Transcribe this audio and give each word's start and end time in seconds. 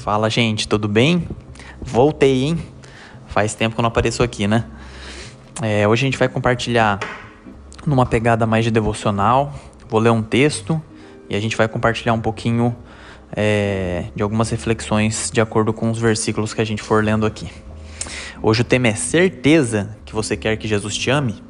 Fala, 0.00 0.30
gente, 0.30 0.66
tudo 0.66 0.88
bem? 0.88 1.28
Voltei, 1.78 2.44
hein? 2.44 2.58
Faz 3.26 3.54
tempo 3.54 3.74
que 3.74 3.80
eu 3.80 3.82
não 3.82 3.88
apareço 3.88 4.22
aqui, 4.22 4.46
né? 4.46 4.64
É, 5.60 5.86
hoje 5.86 6.06
a 6.06 6.06
gente 6.06 6.16
vai 6.16 6.26
compartilhar 6.26 6.98
numa 7.86 8.06
pegada 8.06 8.46
mais 8.46 8.64
de 8.64 8.70
devocional. 8.70 9.52
Vou 9.90 10.00
ler 10.00 10.08
um 10.08 10.22
texto 10.22 10.80
e 11.28 11.36
a 11.36 11.40
gente 11.40 11.54
vai 11.54 11.68
compartilhar 11.68 12.14
um 12.14 12.20
pouquinho 12.20 12.74
é, 13.36 14.06
de 14.16 14.22
algumas 14.22 14.48
reflexões 14.48 15.30
de 15.30 15.38
acordo 15.38 15.70
com 15.70 15.90
os 15.90 15.98
versículos 15.98 16.54
que 16.54 16.62
a 16.62 16.64
gente 16.64 16.80
for 16.80 17.04
lendo 17.04 17.26
aqui. 17.26 17.50
Hoje 18.42 18.62
o 18.62 18.64
tema 18.64 18.88
é 18.88 18.94
certeza 18.94 19.98
que 20.06 20.14
você 20.14 20.34
quer 20.34 20.56
que 20.56 20.66
Jesus 20.66 20.96
te 20.96 21.10
ame? 21.10 21.49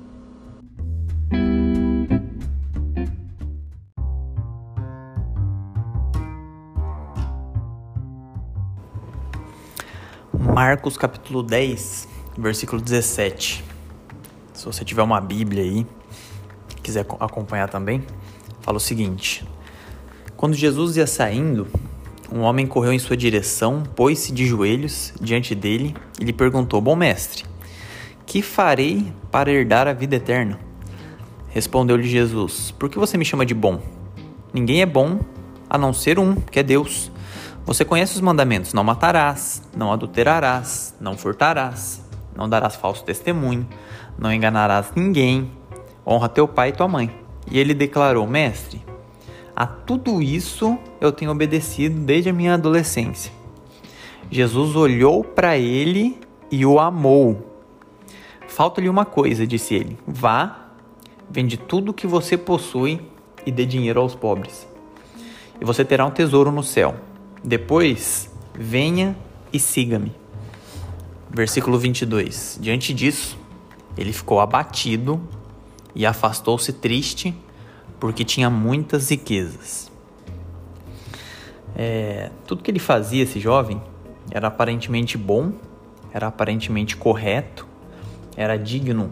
Marcos 10.40 10.96
capítulo 10.96 11.43
10, 11.43 12.08
versículo 12.39 12.80
17. 12.80 13.62
Se 14.54 14.64
você 14.64 14.82
tiver 14.82 15.03
uma 15.03 15.21
Bíblia 15.21 15.63
aí, 15.63 15.86
quiser 16.82 17.04
acompanhar 17.21 17.68
também, 17.68 18.03
fala 18.63 18.79
o 18.79 18.80
seguinte: 18.80 19.44
Quando 20.39 20.54
Jesus 20.54 20.96
ia 20.96 21.07
saindo, 21.07 21.68
um 22.32 22.40
homem 22.40 22.66
correu 22.66 22.90
em 22.90 22.99
sua 22.99 23.18
direção, 23.18 23.82
pôs-se 23.94 24.32
de 24.32 24.46
joelhos 24.46 25.13
diante 25.21 25.54
dele 25.54 25.94
e 26.18 26.25
lhe 26.25 26.32
perguntou: 26.32 26.80
Bom 26.80 26.96
mestre, 26.96 27.44
que 28.25 28.41
farei 28.41 29.13
para 29.30 29.52
herdar 29.52 29.86
a 29.86 29.93
vida 29.93 30.16
eterna? 30.16 30.58
Respondeu-lhe 31.50 32.08
Jesus: 32.08 32.70
Por 32.78 32.88
que 32.88 32.98
você 32.98 33.19
me 33.19 33.27
chama 33.27 33.44
de 33.44 33.52
bom? 33.52 33.78
Ninguém 34.55 34.80
é 34.80 34.86
bom 34.86 35.20
a 35.69 35.77
não 35.77 35.92
ser 35.92 36.19
um, 36.19 36.34
que 36.34 36.58
é 36.58 36.62
Deus. 36.62 37.12
Você 37.64 37.84
conhece 37.84 38.14
os 38.14 38.20
mandamentos: 38.20 38.72
não 38.72 38.83
matarás, 38.83 39.62
não 39.77 39.92
adulterarás, 39.92 40.94
não 41.00 41.16
furtarás, 41.16 42.02
não 42.34 42.48
darás 42.48 42.77
falso 42.77 43.05
testemunho, 43.05 43.69
não 44.19 44.33
enganarás 44.33 44.92
ninguém, 44.94 45.50
honra 46.06 46.28
teu 46.28 46.48
pai 46.48 46.70
e 46.70 46.72
tua 46.72 46.89
mãe. 46.89 47.11
E 47.50 47.58
ele 47.58 47.75
declarou: 47.75 48.27
Mestre, 48.27 48.84
a 49.55 49.67
tudo 49.67 50.22
isso 50.22 50.78
eu 51.00 51.12
tenho 51.12 51.30
obedecido 51.30 52.00
desde 52.00 52.30
a 52.30 52.33
minha 52.33 52.55
adolescência. 52.55 53.33
Jesus 54.30 54.77
olhou 54.77 55.22
para 55.22 55.58
ele 55.58 56.19
e 56.50 56.64
o 56.64 56.78
amou. 56.78 57.47
Falta-lhe 58.48 58.89
uma 58.89 59.05
coisa, 59.05 59.47
disse 59.47 59.74
ele: 59.74 59.98
Vá, 60.06 60.70
vende 61.28 61.56
tudo 61.56 61.91
o 61.91 61.95
que 61.95 62.06
você 62.06 62.36
possui 62.39 63.00
e 63.45 63.52
dê 63.52 63.67
dinheiro 63.67 64.00
aos 64.00 64.14
pobres. 64.14 64.67
E 65.61 65.64
você 65.64 65.84
terá 65.84 66.06
um 66.06 66.11
tesouro 66.11 66.50
no 66.50 66.62
céu 66.62 67.09
depois, 67.42 68.30
venha 68.55 69.16
e 69.52 69.58
siga-me. 69.58 70.14
Versículo 71.30 71.78
22. 71.78 72.58
Diante 72.60 72.92
disso, 72.92 73.38
ele 73.96 74.12
ficou 74.12 74.41
abatido 74.41 75.20
e 75.94 76.05
afastou-se 76.05 76.72
triste, 76.72 77.34
porque 77.98 78.24
tinha 78.24 78.50
muitas 78.50 79.11
riquezas. 79.11 79.91
É, 81.74 82.30
tudo 82.46 82.62
que 82.62 82.70
ele 82.70 82.78
fazia, 82.78 83.22
esse 83.22 83.41
jovem, 83.41 83.80
era 84.30 84.48
aparentemente 84.48 85.16
bom, 85.16 85.52
era 86.12 86.27
aparentemente 86.27 86.96
correto, 86.96 87.66
era 88.36 88.56
digno 88.56 89.11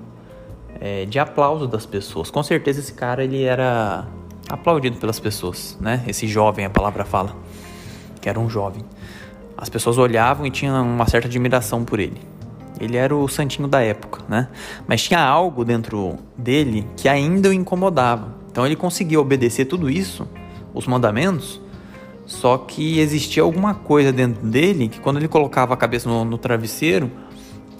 é, 0.80 1.06
de 1.06 1.18
aplauso 1.18 1.66
das 1.66 1.86
pessoas. 1.86 2.30
Com 2.30 2.42
certeza 2.42 2.80
esse 2.80 2.92
cara 2.92 3.24
ele 3.24 3.42
era 3.42 4.06
aplaudido 4.48 4.96
pelas 4.98 5.18
pessoas, 5.18 5.78
né? 5.80 6.04
Esse 6.06 6.26
jovem, 6.26 6.64
a 6.64 6.70
palavra 6.70 7.04
fala 7.04 7.34
que 8.20 8.28
era 8.28 8.38
um 8.38 8.48
jovem. 8.48 8.84
As 9.56 9.68
pessoas 9.68 9.98
olhavam 9.98 10.46
e 10.46 10.50
tinham 10.50 10.86
uma 10.86 11.06
certa 11.08 11.26
admiração 11.26 11.84
por 11.84 11.98
ele. 11.98 12.20
Ele 12.80 12.96
era 12.96 13.14
o 13.14 13.26
santinho 13.28 13.66
da 13.66 13.80
época, 13.80 14.22
né? 14.28 14.48
Mas 14.86 15.02
tinha 15.02 15.20
algo 15.20 15.64
dentro 15.64 16.16
dele 16.36 16.86
que 16.96 17.08
ainda 17.08 17.48
o 17.48 17.52
incomodava. 17.52 18.34
Então 18.50 18.64
ele 18.64 18.76
conseguia 18.76 19.20
obedecer 19.20 19.64
tudo 19.64 19.90
isso, 19.90 20.28
os 20.72 20.86
mandamentos, 20.86 21.60
só 22.24 22.58
que 22.58 23.00
existia 23.00 23.42
alguma 23.42 23.74
coisa 23.74 24.12
dentro 24.12 24.46
dele 24.46 24.88
que 24.88 25.00
quando 25.00 25.16
ele 25.16 25.28
colocava 25.28 25.74
a 25.74 25.76
cabeça 25.76 26.08
no, 26.08 26.24
no 26.24 26.38
travesseiro, 26.38 27.10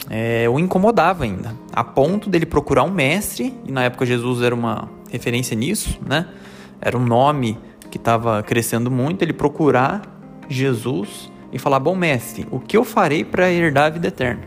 é, 0.09 0.49
o 0.49 0.59
incomodava 0.59 1.25
ainda. 1.25 1.55
A 1.73 1.85
ponto 1.85 2.31
dele 2.31 2.47
procurar 2.47 2.83
um 2.83 2.91
mestre, 2.91 3.55
e 3.67 3.71
na 3.71 3.85
época 3.85 4.07
Jesus 4.07 4.43
era 4.43 4.55
uma 4.55 4.89
referência 5.11 5.55
nisso, 5.55 6.01
né? 6.05 6.27
Era 6.81 6.97
um 6.97 7.05
nome 7.05 7.59
que 7.91 7.99
estava 7.99 8.43
crescendo 8.43 8.91
muito, 8.91 9.23
ele 9.23 9.33
procurar 9.33 10.18
Jesus 10.49 11.31
e 11.53 11.59
falar: 11.59 11.79
Bom 11.81 11.95
mestre, 11.95 12.47
o 12.51 12.59
que 12.59 12.77
eu 12.77 12.85
farei 12.85 13.25
para 13.25 13.51
herdar 13.51 13.87
a 13.87 13.91
vida 13.91 14.09
eterna? 14.09 14.43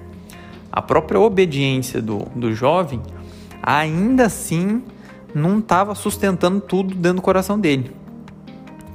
A 0.72 0.81
própria 0.81 1.19
obediência 1.19 2.01
do, 2.01 2.19
do 2.35 2.53
jovem 2.53 3.01
ainda 3.62 4.25
assim 4.25 4.84
não 5.34 5.59
estava 5.59 5.94
sustentando 5.95 6.59
tudo 6.62 6.95
dentro 6.95 7.17
do 7.17 7.22
coração 7.22 7.59
dele. 7.59 7.91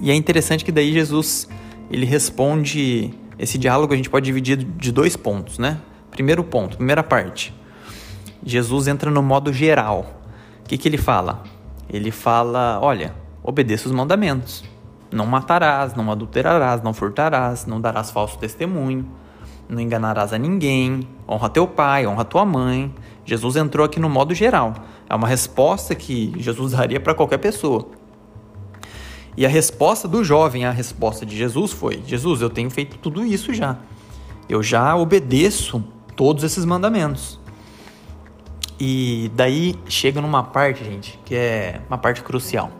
E 0.00 0.10
é 0.10 0.14
interessante 0.14 0.64
que 0.64 0.72
daí 0.72 0.92
Jesus 0.92 1.48
ele 1.90 2.04
responde 2.04 3.14
esse 3.38 3.58
diálogo 3.58 3.92
a 3.92 3.96
gente 3.96 4.08
pode 4.08 4.24
dividir 4.24 4.56
de 4.56 4.90
dois 4.90 5.16
pontos, 5.16 5.58
né? 5.58 5.78
Primeiro 6.10 6.42
ponto, 6.42 6.76
primeira 6.76 7.02
parte. 7.02 7.54
Jesus 8.44 8.88
entra 8.88 9.10
no 9.10 9.22
modo 9.22 9.52
geral. 9.52 10.22
O 10.64 10.68
que, 10.68 10.78
que 10.78 10.88
ele 10.88 10.96
fala? 10.96 11.44
Ele 11.88 12.10
fala: 12.10 12.78
olha, 12.80 13.14
obedeça 13.42 13.86
os 13.86 13.92
mandamentos. 13.92 14.64
Não 15.16 15.26
matarás, 15.26 15.94
não 15.94 16.10
adulterarás, 16.12 16.82
não 16.82 16.92
furtarás, 16.92 17.64
não 17.64 17.80
darás 17.80 18.10
falso 18.10 18.38
testemunho, 18.38 19.08
não 19.68 19.80
enganarás 19.80 20.32
a 20.32 20.38
ninguém, 20.38 21.08
honra 21.26 21.48
teu 21.48 21.66
pai, 21.66 22.06
honra 22.06 22.24
tua 22.24 22.44
mãe. 22.44 22.94
Jesus 23.24 23.56
entrou 23.56 23.84
aqui 23.84 23.98
no 23.98 24.08
modo 24.08 24.34
geral. 24.34 24.74
É 25.08 25.14
uma 25.14 25.26
resposta 25.26 25.94
que 25.94 26.34
Jesus 26.36 26.72
daria 26.76 27.00
para 27.00 27.14
qualquer 27.14 27.38
pessoa. 27.38 27.88
E 29.36 29.44
a 29.44 29.48
resposta 29.48 30.06
do 30.06 30.22
jovem 30.22 30.64
à 30.64 30.70
resposta 30.70 31.24
de 31.24 31.36
Jesus 31.36 31.72
foi: 31.72 32.02
Jesus, 32.06 32.42
eu 32.42 32.50
tenho 32.50 32.70
feito 32.70 32.98
tudo 32.98 33.24
isso 33.24 33.52
já. 33.54 33.76
Eu 34.48 34.62
já 34.62 34.94
obedeço 34.94 35.82
todos 36.14 36.44
esses 36.44 36.64
mandamentos. 36.64 37.40
E 38.78 39.30
daí 39.34 39.74
chega 39.88 40.20
numa 40.20 40.42
parte, 40.42 40.84
gente, 40.84 41.18
que 41.24 41.34
é 41.34 41.80
uma 41.88 41.96
parte 41.96 42.22
crucial. 42.22 42.70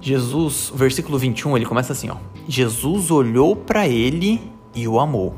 Jesus, 0.00 0.72
versículo 0.74 1.18
21, 1.18 1.56
ele 1.56 1.66
começa 1.66 1.92
assim, 1.92 2.08
ó. 2.08 2.16
Jesus 2.48 3.10
olhou 3.10 3.54
para 3.54 3.86
ele 3.86 4.40
e 4.74 4.88
o 4.88 4.98
amou. 4.98 5.34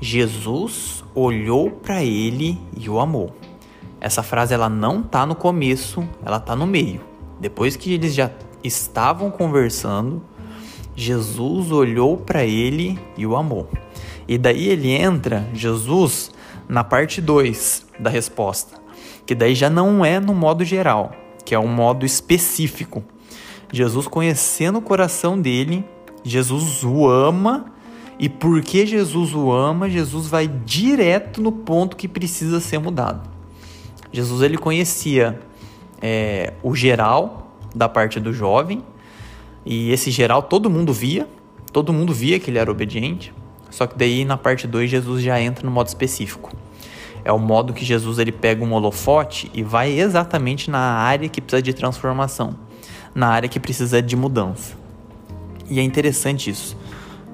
Jesus 0.00 1.02
olhou 1.14 1.70
para 1.70 2.04
ele 2.04 2.58
e 2.76 2.90
o 2.90 3.00
amou. 3.00 3.34
Essa 4.00 4.22
frase 4.22 4.52
ela 4.52 4.68
não 4.68 5.02
tá 5.02 5.24
no 5.24 5.34
começo, 5.34 6.06
ela 6.24 6.40
tá 6.40 6.54
no 6.56 6.66
meio. 6.66 7.00
Depois 7.40 7.76
que 7.76 7.94
eles 7.94 8.14
já 8.14 8.30
estavam 8.62 9.30
conversando, 9.30 10.22
Jesus 10.94 11.70
olhou 11.70 12.16
para 12.16 12.44
ele 12.44 12.98
e 13.16 13.26
o 13.26 13.36
amou. 13.36 13.68
E 14.28 14.36
daí 14.36 14.68
ele 14.68 14.90
entra, 14.90 15.48
Jesus, 15.54 16.30
na 16.68 16.84
parte 16.84 17.20
2 17.20 17.86
da 17.98 18.10
resposta, 18.10 18.80
que 19.24 19.34
daí 19.34 19.54
já 19.54 19.70
não 19.70 20.04
é 20.04 20.20
no 20.20 20.34
modo 20.34 20.64
geral, 20.64 21.12
que 21.44 21.54
é 21.54 21.58
um 21.58 21.68
modo 21.68 22.04
específico. 22.04 23.02
Jesus 23.72 24.06
conhecendo 24.06 24.78
o 24.78 24.82
coração 24.82 25.40
dele, 25.40 25.82
Jesus 26.22 26.84
o 26.84 27.08
ama 27.08 27.72
e 28.18 28.28
porque 28.28 28.84
Jesus 28.86 29.34
o 29.34 29.50
ama, 29.50 29.88
Jesus 29.88 30.26
vai 30.26 30.46
direto 30.46 31.40
no 31.40 31.50
ponto 31.50 31.96
que 31.96 32.06
precisa 32.06 32.60
ser 32.60 32.78
mudado. 32.78 33.28
Jesus 34.12 34.42
ele 34.42 34.58
conhecia 34.58 35.40
é, 36.02 36.52
o 36.62 36.76
geral 36.76 37.56
da 37.74 37.88
parte 37.88 38.20
do 38.20 38.30
jovem 38.30 38.84
e 39.64 39.90
esse 39.90 40.10
geral 40.10 40.42
todo 40.42 40.68
mundo 40.68 40.92
via, 40.92 41.26
todo 41.72 41.94
mundo 41.94 42.12
via 42.12 42.38
que 42.38 42.50
ele 42.50 42.58
era 42.58 42.70
obediente. 42.70 43.32
Só 43.70 43.86
que 43.86 43.96
daí 43.96 44.22
na 44.22 44.36
parte 44.36 44.66
2 44.66 44.90
Jesus 44.90 45.22
já 45.22 45.40
entra 45.40 45.64
no 45.64 45.72
modo 45.72 45.86
específico. 45.86 46.54
É 47.24 47.32
o 47.32 47.38
modo 47.38 47.72
que 47.72 47.86
Jesus 47.86 48.18
ele 48.18 48.32
pega 48.32 48.62
um 48.62 48.74
holofote 48.74 49.50
e 49.54 49.62
vai 49.62 49.98
exatamente 49.98 50.70
na 50.70 50.78
área 50.78 51.26
que 51.26 51.40
precisa 51.40 51.62
de 51.62 51.72
transformação 51.72 52.54
na 53.14 53.28
área 53.28 53.48
que 53.48 53.60
precisa 53.60 54.00
de 54.00 54.16
mudança. 54.16 54.74
E 55.68 55.78
é 55.78 55.82
interessante 55.82 56.50
isso, 56.50 56.76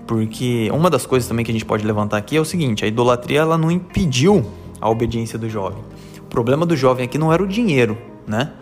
porque 0.06 0.70
uma 0.72 0.88
das 0.88 1.06
coisas 1.06 1.28
também 1.28 1.44
que 1.44 1.50
a 1.50 1.54
gente 1.54 1.64
pode 1.64 1.84
levantar 1.84 2.16
aqui 2.16 2.36
é 2.36 2.40
o 2.40 2.44
seguinte: 2.44 2.84
a 2.84 2.88
idolatria 2.88 3.40
ela 3.40 3.58
não 3.58 3.70
impediu 3.70 4.44
a 4.80 4.88
obediência 4.88 5.38
do 5.38 5.48
jovem. 5.48 5.82
O 6.18 6.28
problema 6.28 6.64
do 6.64 6.76
jovem 6.76 7.04
aqui 7.04 7.18
não 7.18 7.32
era 7.32 7.42
o 7.42 7.46
dinheiro, 7.46 7.98
né? 8.26 8.52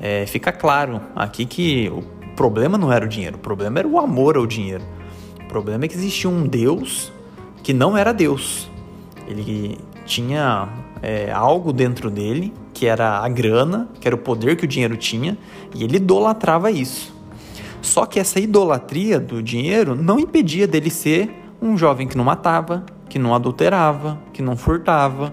É, 0.00 0.26
fica 0.26 0.52
claro 0.52 1.00
aqui 1.14 1.46
que 1.46 1.88
o 1.88 2.02
problema 2.36 2.76
não 2.76 2.92
era 2.92 3.04
o 3.04 3.08
dinheiro, 3.08 3.36
o 3.36 3.40
problema 3.40 3.78
era 3.78 3.88
o 3.88 3.98
amor 3.98 4.36
ao 4.36 4.46
dinheiro. 4.46 4.84
O 5.42 5.46
problema 5.46 5.84
é 5.84 5.88
que 5.88 5.94
existia 5.94 6.28
um 6.28 6.46
Deus 6.46 7.12
que 7.62 7.72
não 7.72 7.96
era 7.96 8.12
Deus. 8.12 8.70
Ele 9.26 9.78
tinha 10.04 10.68
é, 11.00 11.30
algo 11.32 11.72
dentro 11.72 12.10
dele 12.10 12.52
que 12.74 12.86
era 12.86 13.20
a 13.20 13.28
grana, 13.28 13.88
que 14.00 14.06
era 14.06 14.14
o 14.14 14.18
poder 14.18 14.56
que 14.56 14.64
o 14.64 14.68
dinheiro 14.68 14.96
tinha, 14.96 15.38
e 15.74 15.84
ele 15.84 15.96
idolatrava 15.96 16.70
isso. 16.70 17.14
Só 17.80 18.04
que 18.04 18.18
essa 18.18 18.40
idolatria 18.40 19.20
do 19.20 19.42
dinheiro 19.42 19.94
não 19.94 20.18
impedia 20.18 20.66
dele 20.66 20.90
ser 20.90 21.30
um 21.62 21.78
jovem 21.78 22.08
que 22.08 22.16
não 22.16 22.24
matava, 22.24 22.84
que 23.08 23.18
não 23.18 23.34
adulterava, 23.34 24.18
que 24.32 24.42
não 24.42 24.56
furtava, 24.56 25.32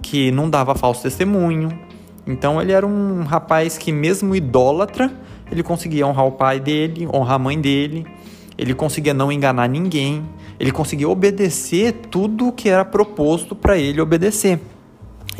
que 0.00 0.30
não 0.30 0.48
dava 0.48 0.74
falso 0.74 1.02
testemunho. 1.02 1.78
Então 2.26 2.60
ele 2.60 2.72
era 2.72 2.86
um 2.86 3.22
rapaz 3.24 3.76
que, 3.76 3.92
mesmo 3.92 4.34
idólatra, 4.34 5.12
ele 5.50 5.62
conseguia 5.62 6.06
honrar 6.06 6.26
o 6.26 6.32
pai 6.32 6.60
dele, 6.60 7.08
honrar 7.12 7.34
a 7.34 7.38
mãe 7.38 7.60
dele, 7.60 8.06
ele 8.56 8.72
conseguia 8.72 9.12
não 9.12 9.32
enganar 9.32 9.68
ninguém, 9.68 10.24
ele 10.58 10.70
conseguia 10.70 11.08
obedecer 11.08 11.92
tudo 12.10 12.48
o 12.48 12.52
que 12.52 12.68
era 12.68 12.84
proposto 12.84 13.56
para 13.56 13.76
ele 13.76 14.00
obedecer. 14.00 14.60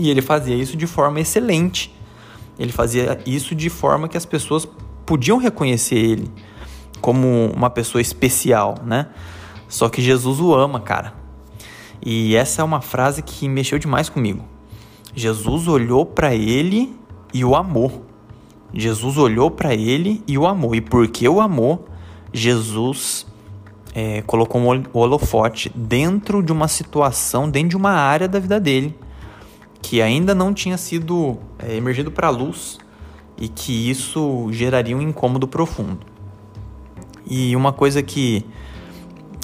E 0.01 0.09
ele 0.09 0.23
fazia 0.23 0.57
isso 0.57 0.79
de 0.79 0.87
forma 0.87 1.21
excelente. 1.21 1.95
Ele 2.59 2.73
fazia 2.73 3.21
isso 3.27 3.55
de 3.55 3.69
forma 3.69 4.09
que 4.09 4.17
as 4.17 4.25
pessoas 4.25 4.67
podiam 5.05 5.37
reconhecer 5.37 5.97
ele 5.97 6.31
como 7.03 7.53
uma 7.55 7.69
pessoa 7.69 8.01
especial, 8.01 8.77
né? 8.83 9.09
Só 9.69 9.91
que 9.91 10.01
Jesus 10.01 10.41
o 10.41 10.55
ama, 10.55 10.81
cara. 10.81 11.13
E 12.03 12.35
essa 12.35 12.63
é 12.63 12.65
uma 12.65 12.81
frase 12.81 13.21
que 13.21 13.47
mexeu 13.47 13.79
demais 13.79 14.09
comigo. 14.09 14.43
Jesus 15.15 15.69
olhou 15.69 16.07
para 16.07 16.35
ele 16.35 16.97
e 17.35 17.45
o 17.45 17.55
amou. 17.55 18.07
Jesus 18.73 19.19
olhou 19.19 19.51
para 19.51 19.75
ele 19.75 20.23
e 20.27 20.39
o 20.39 20.47
amou. 20.47 20.75
E 20.75 20.81
porque 20.81 21.29
o 21.29 21.43
amou, 21.43 21.87
Jesus 22.33 23.27
é, 23.95 24.23
colocou 24.23 24.63
um 24.63 24.83
holofote 24.95 25.71
dentro 25.75 26.43
de 26.43 26.53
uma 26.53 26.69
situação, 26.69 27.51
dentro 27.51 27.69
de 27.69 27.77
uma 27.77 27.91
área 27.91 28.27
da 28.27 28.39
vida 28.39 28.59
dele, 28.59 28.97
que 29.83 30.03
ainda 30.03 30.35
não 30.35 30.53
tinha 30.53 30.77
sido 30.77 31.39
é, 31.59 31.77
emergido 31.77 32.11
para 32.11 32.29
a 32.29 32.31
luz 32.31 32.79
e 33.39 33.49
que 33.49 33.91
isso 33.91 34.49
geraria 34.53 34.97
um 34.97 35.01
incômodo 35.01 35.49
profundo. 35.49 36.07
E 37.27 37.55
uma 37.57 37.73
coisa 37.73 38.03
que 38.03 38.45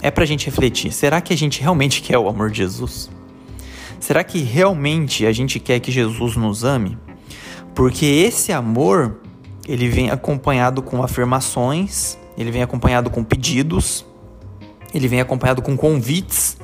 é 0.03 0.11
para 0.11 0.25
a 0.25 0.27
gente 0.27 0.47
refletir: 0.47 0.93
será 0.93 1.21
que 1.21 1.33
a 1.33 1.37
gente 1.37 1.61
realmente 1.61 2.01
quer 2.03 2.19
o 2.19 2.29
amor 2.29 2.51
de 2.51 2.59
Jesus? 2.59 3.11
Será 3.99 4.23
que 4.23 4.41
realmente 4.41 5.25
a 5.25 5.33
gente 5.33 5.59
quer 5.59 5.81
que 5.81 5.91
Jesus 5.91 6.37
nos 6.37 6.65
ame? 6.65 6.99
Porque 7.75 8.05
esse 8.05 8.53
amor, 8.53 9.19
ele 9.67 9.89
vem 9.89 10.11
acompanhado 10.11 10.83
com 10.83 11.03
afirmações, 11.03 12.19
ele 12.37 12.51
vem 12.51 12.63
acompanhado 12.63 13.11
com 13.11 13.25
pedidos, 13.25 14.05
ele 14.95 15.09
vem 15.09 15.21
acompanhado 15.21 15.63
com 15.63 15.77
convites, 15.77 16.59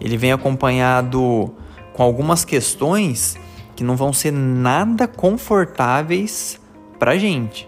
ele 0.00 0.16
vem 0.16 0.32
acompanhado 0.32 1.54
com 1.96 2.02
algumas 2.02 2.44
questões 2.44 3.38
que 3.74 3.82
não 3.82 3.96
vão 3.96 4.12
ser 4.12 4.30
nada 4.30 5.08
confortáveis 5.08 6.60
pra 6.98 7.16
gente. 7.16 7.66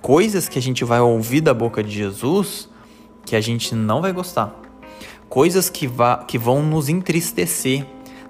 Coisas 0.00 0.48
que 0.48 0.58
a 0.58 0.62
gente 0.62 0.84
vai 0.84 1.00
ouvir 1.00 1.42
da 1.42 1.52
boca 1.52 1.82
de 1.82 1.90
Jesus 1.90 2.68
que 3.26 3.36
a 3.36 3.40
gente 3.42 3.74
não 3.74 4.00
vai 4.00 4.10
gostar. 4.10 4.58
Coisas 5.28 5.68
que, 5.68 5.86
que 6.26 6.38
vão 6.38 6.62
nos 6.62 6.88
entristecer. 6.88 7.84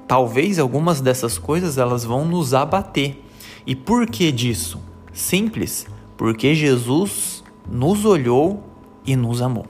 Talvez 0.09 0.59
algumas 0.59 1.01
dessas 1.01 1.39
coisas 1.39 1.79
elas 1.79 2.05
vão 2.05 2.25
nos 2.25 2.53
abater. 2.53 3.23
E 3.65 3.77
por 3.77 4.09
que 4.09 4.33
disso? 4.33 4.81
Simples, 5.13 5.87
porque 6.17 6.53
Jesus 6.53 7.45
nos 7.71 8.05
olhou 8.05 8.65
e 9.07 9.15
nos 9.15 9.41
amou. 9.41 9.67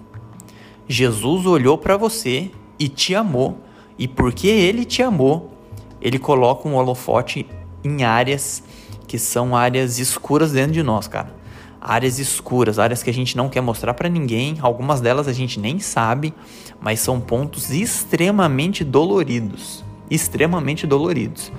Jesus 0.89 1.45
olhou 1.45 1.77
para 1.77 1.99
você 1.99 2.51
e 2.79 2.89
te 2.89 3.15
amou, 3.15 3.59
e 3.99 4.09
porque 4.09 4.47
ele 4.47 4.85
te 4.85 5.03
amou, 5.03 5.58
ele 6.01 6.19
coloca 6.19 6.69
um 6.69 6.75
holofote 6.75 7.47
em 7.85 8.05
áreas 8.05 8.63
que 9.07 9.19
são 9.19 9.57
áreas 9.57 9.99
escuras 9.99 10.53
dentro 10.53 10.73
de 10.73 10.83
nós, 10.83 11.09
cara. 11.09 11.35
Áreas 11.81 12.19
escuras, 12.19 12.79
áreas 12.79 13.03
que 13.03 13.11
a 13.11 13.15
gente 13.15 13.37
não 13.37 13.49
quer 13.49 13.61
mostrar 13.61 13.95
para 13.95 14.09
ninguém, 14.09 14.59
algumas 14.61 15.01
delas 15.01 15.29
a 15.29 15.33
gente 15.33 15.59
nem 15.59 15.79
sabe, 15.79 16.35
mas 16.81 17.01
são 17.01 17.21
pontos 17.21 17.71
extremamente 17.71 18.85
doloridos, 18.85 19.85
extremamente 20.11 20.87
doloridos. 20.87 21.51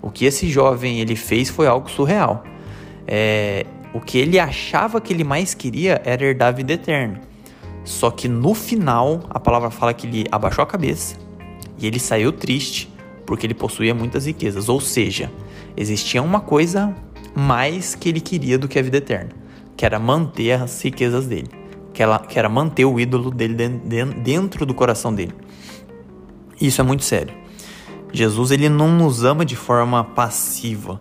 O 0.00 0.10
que 0.10 0.24
esse 0.24 0.48
jovem 0.48 1.00
ele 1.00 1.16
fez 1.16 1.50
foi 1.50 1.66
algo 1.66 1.90
surreal. 1.90 2.44
É, 3.06 3.66
o 3.92 4.00
que 4.00 4.18
ele 4.18 4.38
achava 4.38 5.00
que 5.00 5.12
ele 5.12 5.24
mais 5.24 5.52
queria 5.52 6.00
era 6.04 6.24
herdar 6.24 6.48
a 6.48 6.52
vida 6.52 6.72
eterna. 6.72 7.20
Só 7.84 8.10
que 8.10 8.28
no 8.28 8.54
final, 8.54 9.20
a 9.30 9.38
palavra 9.38 9.70
fala 9.70 9.94
que 9.94 10.06
ele 10.06 10.26
abaixou 10.30 10.62
a 10.62 10.66
cabeça 10.66 11.16
e 11.78 11.86
ele 11.86 11.98
saiu 11.98 12.32
triste 12.32 12.90
porque 13.26 13.46
ele 13.46 13.54
possuía 13.54 13.94
muitas 13.94 14.26
riquezas. 14.26 14.68
Ou 14.68 14.80
seja, 14.80 15.30
existia 15.76 16.22
uma 16.22 16.40
coisa 16.40 16.94
mais 17.34 17.94
que 17.94 18.08
ele 18.08 18.20
queria 18.20 18.58
do 18.58 18.68
que 18.68 18.78
a 18.78 18.82
vida 18.82 18.96
eterna, 18.96 19.30
que 19.76 19.84
era 19.84 19.98
manter 19.98 20.52
as 20.52 20.80
riquezas 20.82 21.26
dele, 21.26 21.50
que, 21.92 22.02
ela, 22.02 22.18
que 22.18 22.38
era 22.38 22.48
manter 22.48 22.84
o 22.84 22.98
ídolo 22.98 23.30
dele 23.30 23.54
dentro 24.22 24.64
do 24.64 24.72
coração 24.72 25.12
dele. 25.14 25.34
Isso 26.58 26.80
é 26.80 26.84
muito 26.84 27.04
sério. 27.04 27.34
Jesus 28.12 28.50
ele 28.50 28.68
não 28.68 28.88
nos 28.88 29.24
ama 29.24 29.44
de 29.44 29.56
forma 29.56 30.02
passiva. 30.02 31.00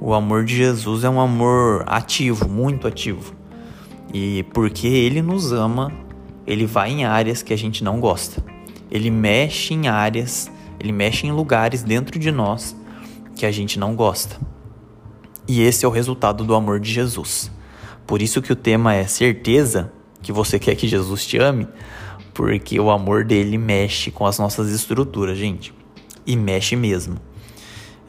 O 0.00 0.14
amor 0.14 0.44
de 0.44 0.56
Jesus 0.56 1.04
é 1.04 1.10
um 1.10 1.20
amor 1.20 1.84
ativo, 1.86 2.48
muito 2.48 2.88
ativo. 2.88 3.34
E 4.12 4.44
porque 4.54 4.86
ele 4.86 5.20
nos 5.20 5.52
ama, 5.52 5.92
ele 6.46 6.64
vai 6.64 6.90
em 6.90 7.04
áreas 7.04 7.42
que 7.42 7.52
a 7.52 7.58
gente 7.58 7.84
não 7.84 8.00
gosta. 8.00 8.42
Ele 8.90 9.10
mexe 9.10 9.74
em 9.74 9.88
áreas, 9.88 10.50
ele 10.84 10.92
mexe 10.92 11.26
em 11.26 11.32
lugares 11.32 11.82
dentro 11.82 12.18
de 12.18 12.30
nós 12.30 12.76
que 13.34 13.46
a 13.46 13.50
gente 13.50 13.78
não 13.78 13.96
gosta. 13.96 14.36
E 15.48 15.62
esse 15.62 15.84
é 15.84 15.88
o 15.88 15.90
resultado 15.90 16.44
do 16.44 16.54
amor 16.54 16.78
de 16.78 16.92
Jesus. 16.92 17.50
Por 18.06 18.20
isso 18.20 18.42
que 18.42 18.52
o 18.52 18.56
tema 18.56 18.94
é 18.94 19.06
certeza 19.06 19.92
que 20.22 20.30
você 20.30 20.58
quer 20.58 20.74
que 20.74 20.86
Jesus 20.86 21.26
te 21.26 21.38
ame, 21.38 21.66
porque 22.32 22.78
o 22.78 22.90
amor 22.90 23.24
dele 23.24 23.58
mexe 23.58 24.10
com 24.10 24.26
as 24.26 24.38
nossas 24.38 24.70
estruturas, 24.70 25.38
gente 25.38 25.74
e 26.26 26.36
mexe 26.36 26.76
mesmo. 26.76 27.16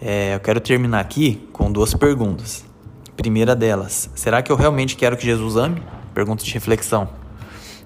É, 0.01 0.35
eu 0.35 0.39
quero 0.39 0.59
terminar 0.59 0.99
aqui 0.99 1.47
com 1.51 1.71
duas 1.71 1.93
perguntas. 1.93 2.65
Primeira 3.15 3.55
delas, 3.55 4.09
será 4.15 4.41
que 4.41 4.51
eu 4.51 4.55
realmente 4.55 4.95
quero 4.95 5.15
que 5.15 5.25
Jesus 5.25 5.55
ame? 5.55 5.81
Pergunta 6.13 6.43
de 6.43 6.53
reflexão. 6.53 7.09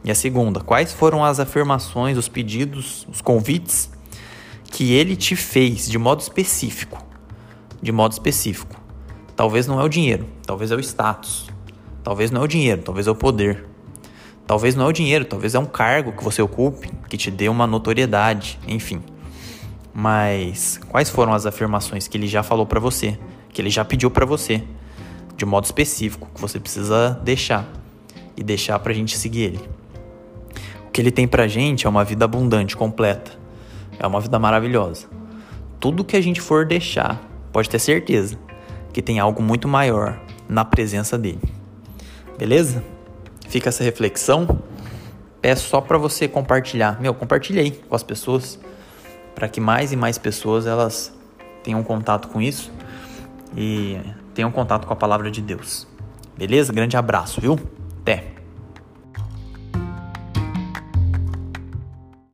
E 0.03 0.09
a 0.09 0.15
segunda, 0.15 0.61
quais 0.61 0.93
foram 0.93 1.23
as 1.23 1.39
afirmações, 1.39 2.17
os 2.17 2.27
pedidos, 2.27 3.05
os 3.11 3.21
convites 3.21 3.91
que 4.69 4.93
ele 4.93 5.15
te 5.15 5.35
fez 5.35 5.89
de 5.89 5.97
modo 5.97 6.21
específico? 6.21 7.03
De 7.81 7.91
modo 7.91 8.11
específico. 8.11 8.79
Talvez 9.35 9.67
não 9.67 9.79
é 9.79 9.83
o 9.83 9.89
dinheiro, 9.89 10.25
talvez 10.45 10.71
é 10.71 10.75
o 10.75 10.79
status. 10.79 11.49
Talvez 12.03 12.31
não 12.31 12.41
é 12.41 12.43
o 12.43 12.47
dinheiro, 12.47 12.81
talvez 12.81 13.07
é 13.07 13.11
o 13.11 13.15
poder. 13.15 13.65
Talvez 14.45 14.75
não 14.75 14.85
é 14.85 14.87
o 14.89 14.91
dinheiro, 14.91 15.25
talvez 15.25 15.53
é 15.53 15.59
um 15.59 15.65
cargo 15.65 16.11
que 16.11 16.23
você 16.23 16.41
ocupe, 16.41 16.89
que 17.07 17.15
te 17.15 17.29
dê 17.29 17.47
uma 17.47 17.67
notoriedade, 17.67 18.59
enfim. 18.67 19.01
Mas 19.93 20.79
quais 20.89 21.09
foram 21.09 21.33
as 21.33 21.45
afirmações 21.45 22.07
que 22.07 22.17
ele 22.17 22.27
já 22.27 22.41
falou 22.41 22.65
para 22.65 22.79
você, 22.79 23.17
que 23.53 23.61
ele 23.61 23.69
já 23.69 23.85
pediu 23.85 24.09
para 24.09 24.25
você, 24.25 24.63
de 25.37 25.45
modo 25.45 25.65
específico, 25.65 26.27
que 26.33 26.41
você 26.41 26.59
precisa 26.59 27.11
deixar 27.23 27.71
e 28.35 28.43
deixar 28.43 28.79
pra 28.79 28.91
gente 28.91 29.17
seguir 29.17 29.41
ele? 29.41 29.69
O 30.87 30.91
que 30.91 30.99
ele 30.99 31.11
tem 31.11 31.27
pra 31.27 31.47
gente 31.47 31.85
é 31.85 31.89
uma 31.89 32.03
vida 32.03 32.25
abundante, 32.25 32.75
completa. 32.75 33.38
É 33.99 34.07
uma 34.07 34.21
vida 34.21 34.39
maravilhosa. 34.39 35.07
Tudo 35.79 36.03
que 36.03 36.15
a 36.15 36.21
gente 36.21 36.39
for 36.41 36.65
deixar, 36.65 37.21
pode 37.51 37.69
ter 37.69 37.79
certeza 37.79 38.37
que 38.93 39.01
tem 39.01 39.19
algo 39.19 39.41
muito 39.41 39.67
maior 39.67 40.19
na 40.47 40.65
presença 40.65 41.17
dele. 41.17 41.41
Beleza? 42.37 42.83
Fica 43.47 43.69
essa 43.69 43.83
reflexão. 43.83 44.59
Peço 45.41 45.67
só 45.69 45.81
para 45.81 45.97
você 45.97 46.27
compartilhar. 46.27 46.99
Meu, 46.99 47.13
compartilhe 47.13 47.59
aí 47.59 47.71
com 47.71 47.95
as 47.95 48.03
pessoas 48.03 48.59
para 49.35 49.47
que 49.47 49.61
mais 49.61 49.91
e 49.91 49.95
mais 49.95 50.17
pessoas 50.17 50.65
elas 50.65 51.13
tenham 51.63 51.83
contato 51.83 52.27
com 52.29 52.41
isso 52.41 52.71
e 53.55 53.99
tenham 54.33 54.51
contato 54.51 54.85
com 54.85 54.93
a 54.93 54.95
palavra 54.95 55.29
de 55.29 55.41
Deus. 55.41 55.87
Beleza? 56.37 56.73
Grande 56.73 56.97
abraço, 56.97 57.39
viu? 57.41 57.59
Até! 58.01 58.38